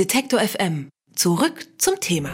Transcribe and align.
Detektor 0.00 0.40
FM. 0.40 0.88
Zurück 1.14 1.66
zum 1.76 2.00
Thema. 2.00 2.30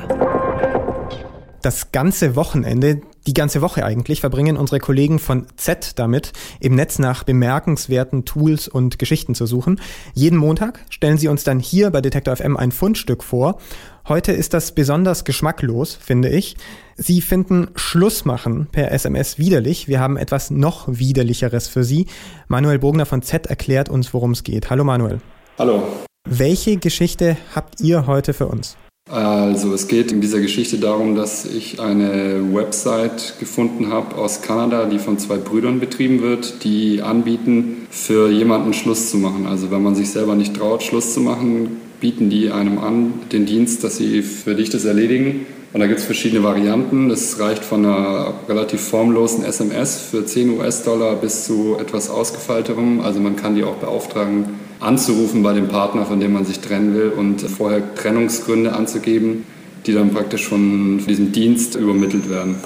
Das 1.62 1.90
ganze 1.90 2.36
Wochenende, 2.36 3.00
die 3.26 3.34
ganze 3.34 3.60
Woche 3.60 3.84
eigentlich, 3.84 4.20
verbringen 4.20 4.56
unsere 4.56 4.78
Kollegen 4.78 5.18
von 5.18 5.48
Z 5.56 5.98
damit, 5.98 6.32
im 6.60 6.76
Netz 6.76 7.00
nach 7.00 7.24
bemerkenswerten 7.24 8.24
Tools 8.24 8.68
und 8.68 9.00
Geschichten 9.00 9.34
zu 9.34 9.46
suchen. 9.46 9.80
Jeden 10.14 10.38
Montag 10.38 10.78
stellen 10.90 11.18
sie 11.18 11.26
uns 11.26 11.42
dann 11.42 11.58
hier 11.58 11.90
bei 11.90 12.00
Detektor 12.00 12.36
FM 12.36 12.56
ein 12.56 12.70
Fundstück 12.70 13.24
vor. 13.24 13.58
Heute 14.06 14.30
ist 14.30 14.54
das 14.54 14.70
besonders 14.70 15.24
geschmacklos, 15.24 15.96
finde 15.96 16.28
ich. 16.28 16.56
Sie 16.94 17.20
finden 17.20 17.70
Schlussmachen 17.74 18.68
per 18.70 18.92
SMS 18.92 19.38
widerlich. 19.38 19.88
Wir 19.88 19.98
haben 19.98 20.16
etwas 20.16 20.52
noch 20.52 20.84
widerlicheres 20.86 21.66
für 21.66 21.82
Sie. 21.82 22.06
Manuel 22.46 22.78
Bogner 22.78 23.06
von 23.06 23.22
Z 23.22 23.48
erklärt 23.48 23.88
uns, 23.88 24.14
worum 24.14 24.30
es 24.30 24.44
geht. 24.44 24.70
Hallo 24.70 24.84
Manuel. 24.84 25.20
Hallo. 25.58 26.05
Welche 26.28 26.76
Geschichte 26.76 27.36
habt 27.54 27.80
ihr 27.80 28.08
heute 28.08 28.34
für 28.34 28.48
uns? 28.48 28.76
Also 29.08 29.72
es 29.72 29.86
geht 29.86 30.10
in 30.10 30.20
dieser 30.20 30.40
Geschichte 30.40 30.78
darum, 30.78 31.14
dass 31.14 31.44
ich 31.44 31.78
eine 31.78 32.52
Website 32.52 33.34
gefunden 33.38 33.92
habe 33.92 34.16
aus 34.16 34.42
Kanada, 34.42 34.86
die 34.86 34.98
von 34.98 35.20
zwei 35.20 35.36
Brüdern 35.36 35.78
betrieben 35.78 36.22
wird, 36.22 36.64
die 36.64 37.00
anbieten, 37.00 37.86
für 37.90 38.28
jemanden 38.28 38.72
Schluss 38.72 39.08
zu 39.08 39.18
machen. 39.18 39.46
Also 39.46 39.70
wenn 39.70 39.84
man 39.84 39.94
sich 39.94 40.10
selber 40.10 40.34
nicht 40.34 40.56
traut, 40.56 40.82
Schluss 40.82 41.14
zu 41.14 41.20
machen, 41.20 41.76
bieten 42.00 42.28
die 42.28 42.50
einem 42.50 42.80
an, 42.80 43.14
den 43.30 43.46
Dienst, 43.46 43.84
dass 43.84 43.96
sie 43.96 44.22
für 44.22 44.56
dich 44.56 44.68
das 44.68 44.84
erledigen. 44.84 45.46
Und 45.72 45.78
da 45.78 45.86
gibt 45.86 46.00
es 46.00 46.06
verschiedene 46.06 46.42
Varianten. 46.42 47.08
Das 47.08 47.38
reicht 47.38 47.64
von 47.64 47.86
einer 47.86 48.34
relativ 48.48 48.80
formlosen 48.80 49.44
SMS 49.44 50.00
für 50.00 50.26
10 50.26 50.58
US-Dollar 50.58 51.14
bis 51.14 51.44
zu 51.44 51.76
etwas 51.78 52.10
ausgefeilterem. 52.10 53.00
Also 53.02 53.20
man 53.20 53.36
kann 53.36 53.54
die 53.54 53.62
auch 53.62 53.76
beauftragen, 53.76 54.65
anzurufen 54.80 55.42
bei 55.42 55.52
dem 55.52 55.68
Partner, 55.68 56.06
von 56.06 56.20
dem 56.20 56.32
man 56.32 56.44
sich 56.44 56.60
trennen 56.60 56.94
will 56.94 57.10
und 57.10 57.40
vorher 57.42 57.94
Trennungsgründe 57.94 58.74
anzugeben, 58.74 59.44
die 59.86 59.92
dann 59.92 60.12
praktisch 60.12 60.46
von 60.46 60.98
diesem 61.06 61.32
Dienst 61.32 61.76
übermittelt 61.76 62.28
werden. 62.28 62.56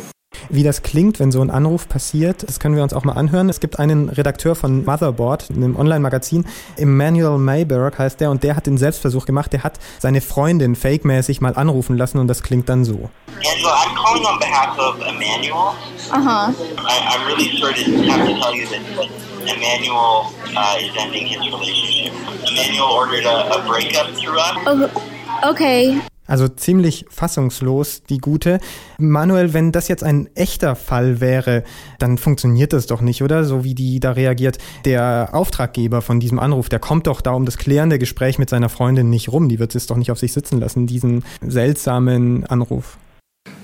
Wie 0.49 0.65
das 0.65 0.83
klingt, 0.83 1.21
wenn 1.21 1.31
so 1.31 1.41
ein 1.41 1.51
Anruf 1.51 1.89
passiert, 1.89 2.49
das 2.49 2.59
können 2.59 2.75
wir 2.75 2.83
uns 2.83 2.93
auch 2.93 3.05
mal 3.05 3.13
anhören. 3.13 3.49
Es 3.49 3.61
gibt 3.61 3.79
einen 3.79 4.09
Redakteur 4.09 4.57
von 4.57 4.85
Motherboard, 4.85 5.51
einem 5.51 5.77
Online-Magazin, 5.77 6.45
Emmanuel 6.77 7.39
Mayberg 7.39 7.99
heißt 7.99 8.21
der, 8.21 8.31
und 8.31 8.43
der 8.43 8.57
hat 8.57 8.67
den 8.67 8.77
Selbstversuch 8.77 9.27
gemacht. 9.27 9.53
Der 9.53 9.63
hat 9.63 9.79
seine 10.01 10.21
Freundin 10.21 10.75
fake-mäßig 10.75 11.41
mal 11.41 11.55
anrufen 11.55 11.97
lassen 11.97 12.19
und 12.19 12.27
das 12.27 12.43
klingt 12.43 12.69
dann 12.69 12.85
so. 12.85 13.11
Angela, 13.37 13.75
I'm 13.75 13.95
calling 13.95 14.25
on 14.25 14.39
behalf 14.41 14.79
of 14.79 14.97
Emmanuel. 15.07 15.75
Uh-huh. 16.11 16.53
I, 16.79 16.99
I'm 17.11 17.27
really 17.27 17.57
sorry 17.61 17.75
to 17.75 18.11
have 18.11 18.27
to 18.27 18.41
tell 18.41 18.55
you 18.55 18.67
that, 18.67 19.30
Emmanuel 19.43 20.27
uh, 20.57 20.77
is 20.81 20.91
ending 20.97 21.27
his 21.27 21.41
relationship. 21.41 22.13
Emmanuel 22.49 22.89
ordered 22.89 23.25
a, 23.25 23.55
a 23.55 23.67
breakup 23.67 24.15
through 24.17 24.39
us. 24.39 24.57
Oh, 24.67 25.51
okay. 25.51 26.01
Also 26.31 26.47
ziemlich 26.47 27.07
fassungslos, 27.11 28.05
die 28.09 28.19
gute. 28.19 28.61
Manuel, 28.99 29.53
wenn 29.53 29.73
das 29.73 29.89
jetzt 29.89 30.05
ein 30.05 30.29
echter 30.37 30.77
Fall 30.77 31.21
wäre, 31.21 31.65
dann 31.99 32.19
funktioniert 32.19 32.73
das 32.73 32.87
doch 32.87 33.01
nicht, 33.01 33.23
oder? 33.25 33.45
So 33.45 33.65
wie 33.65 33.75
die 33.75 33.99
da 33.99 34.13
reagiert. 34.13 34.59
Der 34.85 35.31
Auftraggeber 35.33 36.03
von 36.03 36.21
diesem 36.21 36.39
Anruf, 36.39 36.69
der 36.69 36.79
kommt 36.79 37.09
doch 37.09 37.21
da 37.21 37.33
um 37.33 37.47
das 37.47 37.59
klärende 37.59 37.99
Gespräch 37.99 38.39
mit 38.39 38.49
seiner 38.49 38.69
Freundin 38.69 39.11
nicht 39.11 39.33
rum. 39.33 39.49
Die 39.49 39.59
wird 39.59 39.75
es 39.75 39.89
doch 39.89 39.97
nicht 39.97 40.13
auf 40.13 40.21
sich 40.21 40.33
sitzen 40.33 40.61
lassen, 40.61 40.87
diesen 40.87 41.25
seltsamen 41.45 42.47
Anruf. 42.47 42.97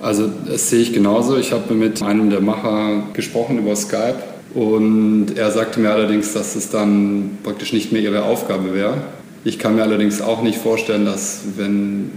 Also 0.01 0.27
das 0.27 0.69
sehe 0.69 0.81
ich 0.81 0.93
genauso. 0.93 1.37
Ich 1.37 1.53
habe 1.53 1.73
mit 1.75 2.03
einem 2.03 2.31
der 2.31 2.41
Macher 2.41 3.05
gesprochen 3.13 3.59
über 3.59 3.77
Skype 3.77 4.36
und 4.55 5.37
er 5.37 5.51
sagte 5.51 5.81
mir 5.81 5.91
allerdings, 5.91 6.33
dass 6.33 6.57
es 6.57 6.71
dann 6.71 7.39
praktisch 7.43 7.73
nicht 7.73 7.93
mehr 7.93 8.03
ihre 8.03 8.25
Aufgabe 8.25 8.75
wäre. 8.75 8.99
Ich 9.45 9.59
kann 9.59 9.77
mir 9.77 9.83
allerdings 9.83 10.21
auch 10.21 10.43
nicht 10.43 10.59
vorstellen, 10.59 11.05
dass 11.05 11.43
wenn 11.57 12.11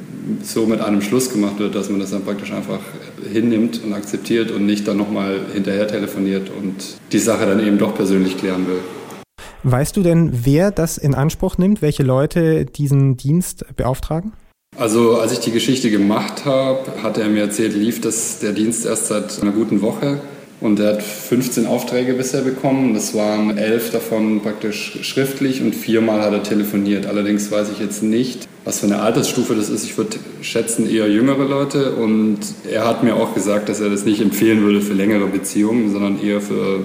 so 0.44 0.66
mit 0.66 0.82
einem 0.82 1.02
Schluss 1.02 1.32
gemacht 1.32 1.60
wird, 1.60 1.76
dass 1.76 1.90
man 1.90 2.00
das 2.00 2.12
dann 2.12 2.24
praktisch 2.24 2.52
einfach 2.52 2.80
hinnimmt 3.32 3.84
und 3.84 3.94
akzeptiert 3.94 4.52
und 4.52 4.66
nicht 4.66 4.88
dann 4.88 4.98
nochmal 4.98 5.40
hinterher 5.54 5.88
telefoniert 5.88 6.50
und 6.50 6.76
die 7.12 7.20
Sache 7.20 7.46
dann 7.46 7.66
eben 7.66 7.78
doch 7.78 7.96
persönlich 7.96 8.38
klären 8.38 8.68
will. 8.68 8.80
Weißt 9.64 9.98
du 9.98 10.04
denn, 10.04 10.32
wer 10.46 10.72
das 10.72 10.98
in 10.98 11.14
Anspruch 11.14 11.58
nimmt, 11.58 11.82
welche 11.82 12.04
Leute 12.04 12.66
diesen 12.66 13.18
Dienst 13.18 13.66
beauftragen? 13.76 14.34
Also 14.78 15.18
als 15.18 15.34
ich 15.34 15.40
die 15.40 15.52
Geschichte 15.52 15.92
gemacht 15.92 16.46
habe, 16.46 17.04
hatte 17.04 17.22
er 17.22 17.28
mir 17.28 17.42
erzählt, 17.42 17.74
lief 17.74 18.00
das, 18.00 18.40
der 18.40 18.54
Dienst 18.54 18.86
erst 18.86 19.08
seit 19.08 19.42
einer 19.42 19.52
guten 19.52 19.82
Woche. 19.82 20.22
Und 20.62 20.80
er 20.80 20.94
hat 20.94 21.04
15 21.04 21.66
Aufträge 21.66 22.14
bisher 22.14 22.42
bekommen. 22.42 22.94
Das 22.94 23.16
waren 23.16 23.58
elf 23.58 23.92
davon 23.92 24.42
praktisch 24.42 25.00
schriftlich 25.04 25.62
und 25.62 25.74
viermal 25.74 26.22
hat 26.22 26.34
er 26.34 26.44
telefoniert. 26.44 27.06
Allerdings 27.06 27.50
weiß 27.50 27.70
ich 27.72 27.80
jetzt 27.80 28.04
nicht, 28.04 28.48
was 28.66 28.80
für 28.80 28.88
eine 28.88 29.00
Altersstufe 29.00 29.56
das 29.56 29.70
ist. 29.70 29.86
Ich 29.86 29.98
würde 29.98 30.18
schätzen 30.42 30.90
eher 30.90 31.10
jüngere 31.10 31.46
Leute. 31.46 31.96
Und 31.96 32.40
er 32.70 32.86
hat 32.86 33.04
mir 33.04 33.16
auch 33.16 33.34
gesagt, 33.34 33.70
dass 33.70 33.80
er 33.80 33.90
das 33.90 34.04
nicht 34.04 34.20
empfehlen 34.22 34.62
würde 34.62 34.82
für 34.82 34.94
längere 34.94 35.28
Beziehungen, 35.28 35.94
sondern 35.94 36.22
eher 36.22 36.42
für 36.42 36.84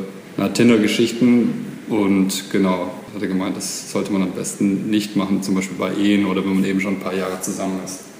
Tinder-Geschichten. 0.54 1.66
Und 1.88 2.44
genau, 2.52 2.92
hat 3.12 3.22
er 3.22 3.28
gemeint, 3.28 3.56
das 3.56 3.90
sollte 3.90 4.12
man 4.12 4.22
am 4.22 4.32
besten 4.32 4.88
nicht 4.88 5.16
machen, 5.16 5.42
zum 5.42 5.56
Beispiel 5.56 5.76
bei 5.76 5.92
Ehen 5.94 6.26
oder 6.26 6.44
wenn 6.44 6.54
man 6.54 6.64
eben 6.64 6.80
schon 6.80 6.94
ein 6.94 7.00
paar 7.00 7.14
Jahre 7.14 7.40
zusammen 7.40 7.80
ist. 7.84 8.13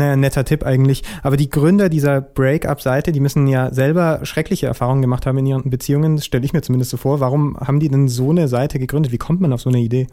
Naja, 0.00 0.16
netter 0.16 0.46
Tipp 0.46 0.64
eigentlich. 0.64 1.02
Aber 1.22 1.36
die 1.36 1.50
Gründer 1.50 1.90
dieser 1.90 2.22
Break-up-Seite, 2.22 3.12
die 3.12 3.20
müssen 3.20 3.46
ja 3.46 3.70
selber 3.70 4.20
schreckliche 4.22 4.66
Erfahrungen 4.66 5.02
gemacht 5.02 5.26
haben 5.26 5.36
in 5.36 5.44
ihren 5.44 5.68
Beziehungen. 5.68 6.18
Stelle 6.22 6.46
ich 6.46 6.54
mir 6.54 6.62
zumindest 6.62 6.90
so 6.90 6.96
vor. 6.96 7.20
Warum 7.20 7.58
haben 7.60 7.80
die 7.80 7.90
denn 7.90 8.08
so 8.08 8.30
eine 8.30 8.48
Seite 8.48 8.78
gegründet? 8.78 9.12
Wie 9.12 9.18
kommt 9.18 9.42
man 9.42 9.52
auf 9.52 9.60
so 9.60 9.68
eine 9.68 9.78
Idee? 9.78 10.06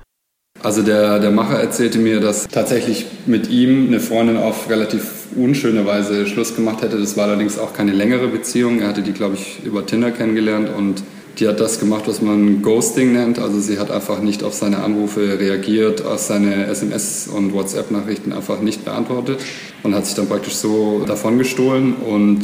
Also 0.62 0.82
der, 0.82 1.20
der 1.20 1.32
Macher 1.32 1.62
erzählte 1.62 2.00
mir, 2.00 2.20
dass 2.20 2.50
tatsächlich 2.50 3.06
mit 3.28 3.50
ihm 3.50 3.88
eine 3.88 4.02
Freundin 4.02 4.36
auf 4.36 4.70
relativ 4.70 5.28
unschöne 5.38 5.86
Weise 5.86 6.28
Schluss 6.28 6.54
gemacht 6.54 6.82
hätte. 6.82 7.00
Das 7.00 7.16
war 7.16 7.26
allerdings 7.26 7.58
auch 7.58 7.72
keine 7.74 7.94
längere 7.94 8.28
Beziehung. 8.28 8.82
Er 8.82 8.90
hatte 8.90 9.04
die, 9.04 9.14
glaube 9.14 9.36
ich, 9.36 9.64
über 9.64 9.86
Tinder 9.86 10.12
kennengelernt 10.12 10.70
und 10.76 11.02
die 11.40 11.48
hat 11.48 11.60
das 11.60 11.80
gemacht, 11.80 12.04
was 12.08 12.22
man 12.22 12.62
Ghosting 12.62 13.14
nennt. 13.14 13.38
Also 13.38 13.60
sie 13.60 13.78
hat 13.78 13.92
einfach 13.92 14.22
nicht 14.22 14.44
auf 14.44 14.54
seine 14.54 14.80
Anrufe 14.80 15.40
reagiert, 15.40 16.04
auf 16.04 16.20
seine 16.20 16.68
SMS- 16.68 17.30
und 17.30 17.54
WhatsApp-Nachrichten 17.54 18.34
einfach 18.34 18.60
nicht 18.60 18.86
beantwortet 18.86 19.40
und 19.84 19.94
hat 19.94 20.06
sich 20.06 20.16
dann 20.16 20.28
praktisch 20.28 20.56
so 20.56 21.04
davon 21.06 21.38
gestohlen. 21.38 21.94
Und 21.94 22.42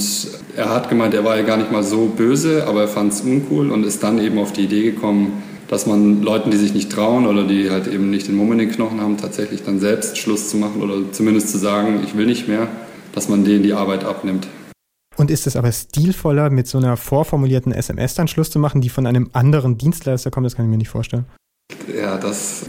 er 0.55 0.69
hat 0.69 0.89
gemeint, 0.89 1.13
er 1.13 1.23
war 1.23 1.37
ja 1.37 1.43
gar 1.43 1.57
nicht 1.57 1.71
mal 1.71 1.83
so 1.83 2.05
böse, 2.05 2.67
aber 2.67 2.81
er 2.81 2.87
fand 2.87 3.13
es 3.13 3.21
uncool 3.21 3.71
und 3.71 3.83
ist 3.83 4.03
dann 4.03 4.19
eben 4.19 4.37
auf 4.37 4.53
die 4.53 4.65
Idee 4.65 4.83
gekommen, 4.83 5.41
dass 5.69 5.87
man 5.87 6.21
Leuten, 6.21 6.51
die 6.51 6.57
sich 6.57 6.75
nicht 6.75 6.91
trauen 6.91 7.25
oder 7.25 7.45
die 7.45 7.71
halt 7.71 7.87
eben 7.87 8.11
nicht 8.11 8.27
den 8.27 8.35
Mumm 8.35 8.51
in 8.51 8.59
den 8.59 8.71
Knochen 8.71 9.01
haben, 9.01 9.17
tatsächlich 9.17 9.63
dann 9.63 9.79
selbst 9.79 10.19
Schluss 10.19 10.49
zu 10.49 10.57
machen 10.57 10.83
oder 10.83 11.11
zumindest 11.11 11.49
zu 11.49 11.57
sagen, 11.57 12.01
ich 12.05 12.15
will 12.15 12.27
nicht 12.27 12.47
mehr, 12.47 12.67
dass 13.15 13.27
man 13.27 13.43
denen 13.43 13.63
die 13.63 13.73
Arbeit 13.73 14.03
abnimmt. 14.03 14.47
Und 15.18 15.29
ist 15.29 15.46
es 15.47 15.56
aber 15.56 15.72
stilvoller, 15.72 16.50
mit 16.50 16.68
so 16.68 16.78
einer 16.78 16.97
vorformulierten 16.97 17.72
SMS 17.72 18.16
dann 18.16 18.28
Schluss 18.28 18.50
zu 18.50 18.59
machen, 18.59 18.81
die 18.81 18.90
von 18.90 19.06
einem 19.06 19.29
anderen 19.34 19.78
Dienstleister 19.78 20.31
kommt? 20.31 20.46
Das 20.46 20.56
kann 20.56 20.66
ich 20.66 20.72
mir 20.72 20.78
nicht 20.78 20.90
vorstellen. 20.90 21.25
Ja, 21.96 22.18
das 22.18 22.66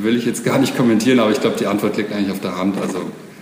will 0.00 0.16
ich 0.16 0.24
jetzt 0.24 0.44
gar 0.44 0.58
nicht 0.58 0.76
kommentieren, 0.76 1.20
aber 1.20 1.30
ich 1.30 1.40
glaube, 1.40 1.56
die 1.58 1.66
Antwort 1.66 1.96
liegt 1.96 2.12
eigentlich 2.12 2.30
auf 2.30 2.40
der 2.40 2.56
Hand. 2.56 2.76
Also, 2.80 3.00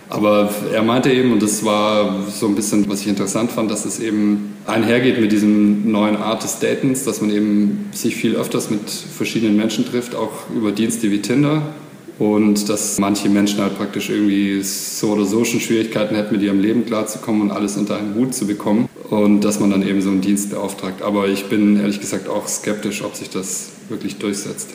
aber 0.08 0.52
er 0.72 0.82
meinte 0.82 1.12
eben, 1.12 1.32
und 1.32 1.40
das 1.40 1.64
war 1.64 2.26
so 2.28 2.48
ein 2.48 2.56
bisschen, 2.56 2.88
was 2.88 3.02
ich 3.02 3.06
interessant 3.06 3.52
fand, 3.52 3.70
dass 3.70 3.84
es 3.84 4.00
eben 4.00 4.56
einhergeht 4.66 5.20
mit 5.20 5.30
diesem 5.30 5.90
neuen 5.90 6.16
Art 6.16 6.42
des 6.42 6.58
Datens, 6.58 7.04
dass 7.04 7.20
man 7.20 7.30
eben 7.30 7.88
sich 7.92 8.16
viel 8.16 8.34
öfters 8.34 8.70
mit 8.70 8.90
verschiedenen 8.90 9.56
Menschen 9.56 9.86
trifft, 9.86 10.16
auch 10.16 10.50
über 10.54 10.72
Dienste 10.72 11.10
wie 11.12 11.22
Tinder 11.22 11.62
und 12.20 12.68
dass 12.68 12.98
manche 12.98 13.30
Menschen 13.30 13.60
halt 13.60 13.78
praktisch 13.78 14.10
irgendwie 14.10 14.62
so 14.62 15.12
oder 15.12 15.24
so 15.24 15.42
schon 15.44 15.58
Schwierigkeiten 15.58 16.14
hätten, 16.14 16.34
mit 16.34 16.42
ihrem 16.42 16.60
Leben 16.60 16.84
klarzukommen 16.84 17.40
und 17.40 17.50
alles 17.50 17.78
unter 17.78 17.96
einen 17.96 18.14
Hut 18.14 18.34
zu 18.34 18.46
bekommen 18.46 18.90
und 19.08 19.40
dass 19.40 19.58
man 19.58 19.70
dann 19.70 19.82
eben 19.82 20.02
so 20.02 20.10
einen 20.10 20.20
Dienst 20.20 20.50
beauftragt. 20.50 21.00
Aber 21.00 21.28
ich 21.28 21.46
bin 21.46 21.80
ehrlich 21.80 21.98
gesagt 21.98 22.28
auch 22.28 22.46
skeptisch, 22.46 23.02
ob 23.02 23.16
sich 23.16 23.30
das 23.30 23.70
wirklich 23.88 24.18
durchsetzt. 24.18 24.68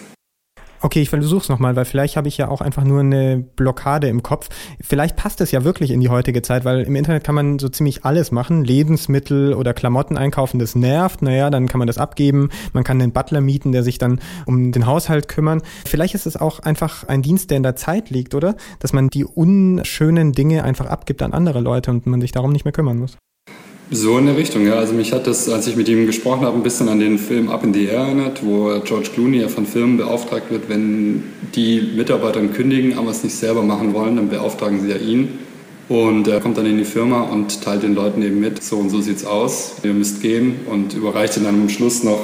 Okay, 0.85 1.01
ich 1.01 1.09
versuche 1.09 1.41
es 1.41 1.49
nochmal, 1.49 1.75
weil 1.75 1.85
vielleicht 1.85 2.15
habe 2.15 2.27
ich 2.27 2.37
ja 2.37 2.47
auch 2.47 2.61
einfach 2.61 2.83
nur 2.83 2.99
eine 2.99 3.43
Blockade 3.55 4.07
im 4.07 4.21
Kopf. 4.21 4.49
Vielleicht 4.79 5.15
passt 5.15 5.41
es 5.41 5.49
ja 5.49 5.63
wirklich 5.63 5.89
in 5.89 5.99
die 5.99 6.09
heutige 6.09 6.43
Zeit, 6.43 6.63
weil 6.63 6.81
im 6.81 6.95
Internet 6.95 7.23
kann 7.23 7.33
man 7.33 7.57
so 7.57 7.69
ziemlich 7.69 8.05
alles 8.05 8.31
machen. 8.31 8.63
Lebensmittel 8.63 9.55
oder 9.55 9.73
Klamotten 9.73 10.15
einkaufen, 10.15 10.59
das 10.59 10.75
nervt. 10.75 11.23
Naja, 11.23 11.49
dann 11.49 11.67
kann 11.67 11.79
man 11.79 11.87
das 11.87 11.97
abgeben. 11.97 12.49
Man 12.73 12.83
kann 12.83 12.99
den 12.99 13.13
Butler 13.13 13.41
mieten, 13.41 13.71
der 13.71 13.81
sich 13.81 13.97
dann 13.97 14.19
um 14.45 14.71
den 14.71 14.85
Haushalt 14.85 15.27
kümmern. 15.27 15.63
Vielleicht 15.87 16.13
ist 16.13 16.27
es 16.27 16.37
auch 16.37 16.59
einfach 16.59 17.07
ein 17.07 17.23
Dienst, 17.23 17.49
der 17.49 17.57
in 17.57 17.63
der 17.63 17.75
Zeit 17.75 18.11
liegt, 18.11 18.35
oder? 18.35 18.53
Dass 18.77 18.93
man 18.93 19.07
die 19.07 19.25
unschönen 19.25 20.33
Dinge 20.33 20.63
einfach 20.63 20.85
abgibt 20.85 21.23
an 21.23 21.33
andere 21.33 21.61
Leute 21.61 21.89
und 21.89 22.05
man 22.05 22.21
sich 22.21 22.31
darum 22.31 22.51
nicht 22.51 22.63
mehr 22.63 22.73
kümmern 22.73 22.99
muss. 22.99 23.17
So 23.91 24.17
in 24.17 24.25
der 24.25 24.35
Richtung, 24.35 24.65
ja. 24.65 24.75
Also 24.75 24.93
mich 24.93 25.13
hat 25.13 25.27
das, 25.27 25.47
als 25.47 25.67
ich 25.67 25.75
mit 25.75 25.87
ihm 25.87 26.07
gesprochen 26.07 26.41
habe, 26.41 26.57
ein 26.57 26.63
bisschen 26.63 26.89
an 26.89 26.99
den 26.99 27.19
Film 27.19 27.49
Up 27.49 27.63
in 27.63 27.73
the 27.73 27.85
Air 27.85 27.99
erinnert, 27.99 28.43
wo 28.43 28.79
George 28.83 29.09
Clooney 29.13 29.41
ja 29.41 29.47
von 29.47 29.67
Firmen 29.67 29.97
beauftragt 29.97 30.49
wird, 30.49 30.69
wenn 30.69 31.23
die 31.55 31.81
Mitarbeiter 31.95 32.41
kündigen, 32.47 32.97
aber 32.97 33.11
es 33.11 33.23
nicht 33.23 33.35
selber 33.35 33.61
machen 33.61 33.93
wollen, 33.93 34.15
dann 34.15 34.29
beauftragen 34.29 34.81
sie 34.81 34.89
ja 34.89 34.97
ihn. 34.97 35.39
Und 35.87 36.27
er 36.27 36.39
kommt 36.39 36.57
dann 36.57 36.65
in 36.65 36.79
die 36.79 36.85
Firma 36.85 37.21
und 37.21 37.61
teilt 37.61 37.83
den 37.83 37.93
Leuten 37.93 38.23
eben 38.23 38.39
mit, 38.39 38.63
so 38.63 38.77
und 38.77 38.89
so 38.89 39.01
sieht's 39.01 39.23
aus, 39.23 39.75
ihr 39.83 39.93
müsst 39.93 40.19
gehen 40.19 40.61
und 40.65 40.95
überreicht 40.95 41.37
ihnen 41.37 41.45
dann 41.45 41.61
am 41.61 41.69
Schluss 41.69 42.03
noch 42.03 42.21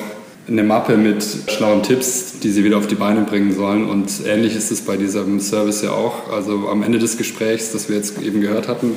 eine 0.47 0.63
Mappe 0.63 0.97
mit 0.97 1.23
schlauen 1.47 1.83
Tipps, 1.83 2.39
die 2.41 2.49
sie 2.49 2.63
wieder 2.63 2.79
auf 2.79 2.87
die 2.87 2.95
Beine 2.95 3.21
bringen 3.21 3.53
sollen. 3.53 3.87
Und 3.87 4.09
ähnlich 4.25 4.55
ist 4.55 4.71
es 4.71 4.81
bei 4.81 4.97
diesem 4.97 5.39
Service 5.39 5.83
ja 5.83 5.91
auch. 5.91 6.31
Also 6.31 6.67
am 6.69 6.81
Ende 6.81 6.97
des 6.97 7.17
Gesprächs, 7.17 7.71
das 7.71 7.87
wir 7.87 7.97
jetzt 7.97 8.19
eben 8.23 8.41
gehört 8.41 8.67
hatten, 8.67 8.93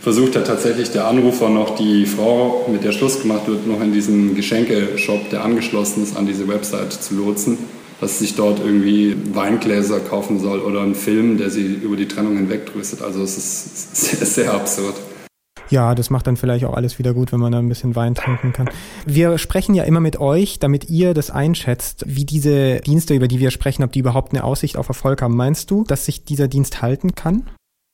versucht 0.00 0.34
hat 0.36 0.46
tatsächlich 0.46 0.90
der 0.90 1.06
Anrufer 1.06 1.48
noch 1.48 1.76
die 1.76 2.06
Frau, 2.06 2.66
mit 2.70 2.84
der 2.84 2.92
Schluss 2.92 3.20
gemacht 3.20 3.46
wird, 3.46 3.66
noch 3.66 3.80
in 3.80 3.92
diesen 3.92 4.34
Geschenkeshop, 4.34 5.30
der 5.30 5.44
angeschlossen 5.44 6.02
ist, 6.02 6.16
an 6.16 6.26
diese 6.26 6.48
Website 6.48 6.92
zu 6.92 7.14
lotsen, 7.14 7.58
dass 8.00 8.18
sie 8.18 8.26
sich 8.26 8.36
dort 8.36 8.60
irgendwie 8.60 9.14
Weingläser 9.34 10.00
kaufen 10.00 10.40
soll 10.40 10.60
oder 10.60 10.80
einen 10.80 10.94
Film, 10.94 11.36
der 11.36 11.50
sie 11.50 11.66
über 11.66 11.96
die 11.96 12.08
Trennung 12.08 12.36
hinwegtröstet. 12.36 13.02
Also 13.02 13.22
es 13.22 13.36
ist 13.36 13.96
sehr, 13.96 14.26
sehr 14.26 14.54
absurd. 14.54 14.94
Ja, 15.68 15.94
das 15.94 16.10
macht 16.10 16.26
dann 16.26 16.36
vielleicht 16.36 16.64
auch 16.64 16.74
alles 16.74 16.98
wieder 16.98 17.14
gut, 17.14 17.30
wenn 17.30 17.38
man 17.38 17.52
da 17.52 17.58
ein 17.60 17.68
bisschen 17.68 17.94
Wein 17.94 18.16
trinken 18.16 18.52
kann. 18.52 18.68
Wir 19.06 19.38
sprechen 19.38 19.76
ja 19.76 19.84
immer 19.84 20.00
mit 20.00 20.18
euch, 20.18 20.58
damit 20.58 20.90
ihr 20.90 21.14
das 21.14 21.30
einschätzt, 21.30 22.04
wie 22.08 22.24
diese 22.24 22.80
Dienste, 22.80 23.14
über 23.14 23.28
die 23.28 23.38
wir 23.38 23.52
sprechen, 23.52 23.84
ob 23.84 23.92
die 23.92 24.00
überhaupt 24.00 24.32
eine 24.32 24.42
Aussicht 24.42 24.76
auf 24.76 24.88
Erfolg 24.88 25.22
haben. 25.22 25.36
Meinst 25.36 25.70
du, 25.70 25.84
dass 25.84 26.06
sich 26.06 26.24
dieser 26.24 26.48
Dienst 26.48 26.82
halten 26.82 27.14
kann? 27.14 27.44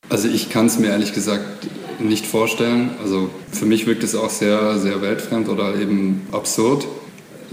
Also 0.09 0.29
ich 0.29 0.51
kann 0.51 0.67
es 0.67 0.79
mir 0.79 0.89
ehrlich 0.89 1.13
gesagt 1.13 1.67
nicht 1.99 2.27
vorstellen. 2.27 2.91
Also 3.03 3.31
für 3.51 3.67
mich 3.67 3.87
wirkt 3.87 4.05
es 4.05 4.15
auch 4.15 4.31
sehr, 4.31 4.79
sehr 4.79 5.03
weltfremd 5.03 5.49
oder 5.49 5.75
eben 5.75 6.27
absurd. 6.33 6.87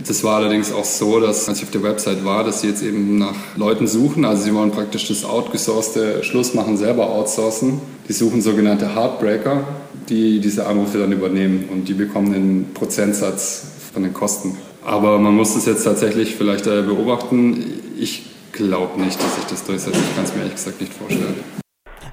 Das 0.05 0.23
war 0.23 0.37
allerdings 0.37 0.71
auch 0.71 0.85
so, 0.85 1.19
dass 1.19 1.47
als 1.47 1.59
ich 1.59 1.65
auf 1.65 1.71
der 1.71 1.83
Website 1.83 2.25
war, 2.25 2.43
dass 2.43 2.61
sie 2.61 2.67
jetzt 2.67 2.83
eben 2.83 3.17
nach 3.17 3.35
Leuten 3.55 3.87
suchen. 3.87 4.25
Also 4.25 4.43
sie 4.43 4.53
wollen 4.53 4.71
praktisch 4.71 5.07
das 5.07 5.23
outgesourcete 5.23 6.23
Schlussmachen 6.23 6.77
selber 6.77 7.09
outsourcen. 7.09 7.79
Die 8.07 8.13
suchen 8.13 8.41
sogenannte 8.41 8.95
Heartbreaker, 8.95 9.63
die 10.09 10.39
diese 10.39 10.65
Anrufe 10.65 10.97
dann 10.97 11.11
übernehmen 11.11 11.69
und 11.71 11.87
die 11.87 11.93
bekommen 11.93 12.33
einen 12.33 12.73
Prozentsatz 12.73 13.63
von 13.93 14.03
den 14.03 14.13
Kosten. 14.13 14.57
Aber 14.83 15.19
man 15.19 15.35
muss 15.35 15.55
es 15.55 15.65
jetzt 15.65 15.83
tatsächlich 15.83 16.35
vielleicht 16.35 16.67
äh, 16.67 16.81
beobachten. 16.81 17.63
Ich 17.97 18.23
glaube 18.51 18.99
nicht, 19.01 19.21
dass 19.21 19.35
sich 19.35 19.45
das 19.45 19.63
durchsetzt. 19.63 19.97
Ich 19.97 20.15
kann 20.15 20.25
es 20.25 20.33
mir 20.33 20.41
ehrlich 20.41 20.55
gesagt 20.55 20.81
nicht 20.81 20.93
vorstellen. 20.93 21.62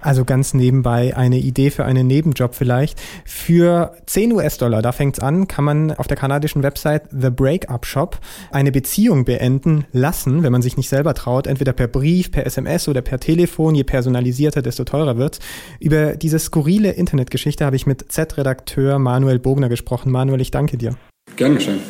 Also 0.02 0.25
ganz 0.25 0.55
nebenbei 0.55 1.17
eine 1.17 1.38
Idee 1.38 1.70
für 1.70 1.85
einen 1.85 2.06
Nebenjob 2.06 2.55
vielleicht. 2.55 3.00
Für 3.25 3.94
10 4.06 4.32
US-Dollar, 4.32 4.82
da 4.82 4.93
fängt's 4.93 5.20
an, 5.20 5.47
kann 5.47 5.64
man 5.64 5.93
auf 5.93 6.06
der 6.06 6.17
kanadischen 6.17 6.62
Website 6.62 7.02
The 7.11 7.31
Breakup 7.31 7.85
Shop 7.85 8.19
eine 8.50 8.73
Beziehung 8.73 9.25
beenden 9.25 9.85
lassen, 9.93 10.43
wenn 10.43 10.52
man 10.52 10.62
sich 10.62 10.76
nicht 10.76 10.88
selber 10.88 11.14
traut, 11.14 11.47
entweder 11.47 11.73
per 11.73 11.88
Brief, 11.88 12.31
per 12.31 12.47
SMS 12.47 12.88
oder 12.88 13.02
per 13.02 13.20
Telefon. 13.20 13.75
Je 13.75 13.85
personalisierter, 13.85 14.62
desto 14.62 14.85
teurer 14.85 15.19
wird's. 15.19 15.38
Über 15.81 16.17
diese 16.17 16.38
skurrile 16.38 16.93
Internetgeschichte 16.93 17.64
habe 17.64 17.76
ich 17.76 17.87
mit 17.87 18.11
Z-Redakteur 18.11 18.99
Manuel 18.99 19.38
Bogner 19.38 19.69
gesprochen. 19.69 20.11
Manuel, 20.11 20.41
ich 20.41 20.50
danke 20.50 20.76
dir. 20.79 20.97
Gern 21.37 21.56
geschehen. 21.56 21.81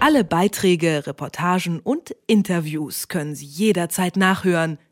Alle 0.00 0.24
Beiträge, 0.24 1.06
Reportagen 1.06 1.78
und 1.78 2.16
Interviews 2.26 3.06
können 3.06 3.36
Sie 3.36 3.46
jederzeit 3.46 4.16
nachhören 4.16 4.78